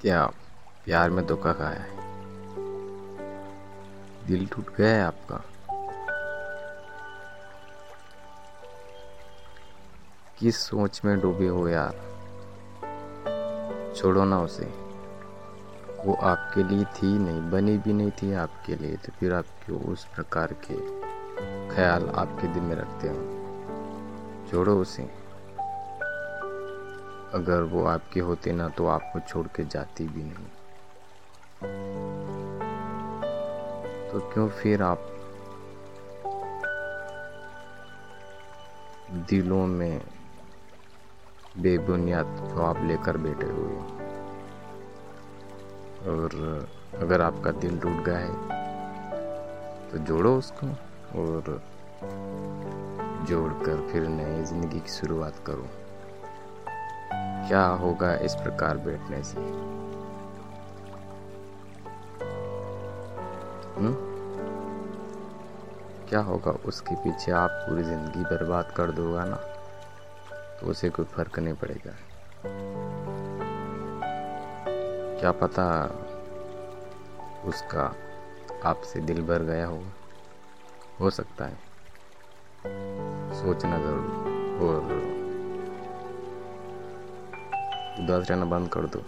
[0.00, 0.26] क्या?
[0.84, 1.96] प्यार में धोखा खाया है।
[4.26, 5.44] दिल टूट गया है आपका।
[10.38, 12.08] किस सोच में डूबे हो यार?
[13.96, 14.64] छोड़ो ना उसे।
[16.04, 19.80] वो आपके लिए थी नहीं, बनी भी नहीं थी आपके लिए तो फिर आप क्यों
[19.80, 20.74] उस प्रकार के
[21.74, 23.38] ख्याल आपके दिल में रखते हो?
[24.50, 25.17] छोड़ो उसे।
[27.34, 30.46] अगर वो आपके होते ना तो आपको छोड़ के जाती भी नहीं।
[34.10, 35.00] तो क्यों फिर आप
[39.30, 40.00] दिलों में
[41.54, 43.76] बेबुनियाद ख्वाब लेकर बैठे हुए
[46.06, 46.30] और
[47.00, 48.32] अगर आपका दिल टूट गया है
[49.90, 50.66] तो जोड़ो उसको
[51.18, 51.60] और
[53.28, 55.68] जोड़कर फिर नई ज़िंदगी की शुरुआत करो।
[57.12, 59.40] क्या होगा इस प्रकार बैठने से?
[63.80, 64.08] हुँ?
[66.08, 69.36] क्या होगा उसके पीछे आप पूरी ज़िंदगी बर्बाद कर दोगा ना?
[70.60, 71.92] तो उसे कोई फ़र्क नहीं पड़ेगा।
[75.20, 75.84] क्या पता
[77.44, 77.94] उसका
[78.64, 79.92] आपसे दिल भर गया होगा
[81.00, 81.58] हो सकता है।
[83.34, 84.28] सोचना ज़रूर।
[84.62, 85.17] और
[88.00, 88.98] उदास रहना बंद कर दो,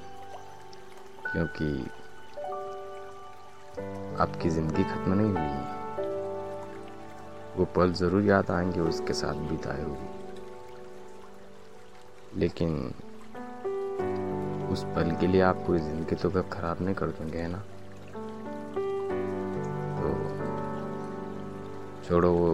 [1.26, 1.66] क्योंकि
[4.20, 5.68] आपकी ज़िंदगी खत्म नहीं हुई। है
[7.56, 10.08] वो पल ज़रूर याद आएँगे उसके साथ बिताए हुए
[12.34, 12.74] लेकिन
[14.72, 17.58] उस पल के लिए आप पूरी ज़िंदगी तो कब ख़राब नहीं कर देंगे, है ना?
[19.96, 20.12] तो
[22.04, 22.50] छोड़ो वो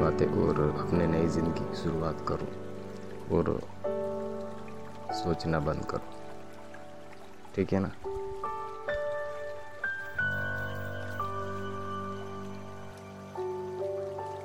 [0.00, 3.44] बातें और अपने नई ज़िंदगी की शुरुआत करो और
[5.12, 6.10] सोचना बंद करो।
[7.54, 7.92] ठीक है ना?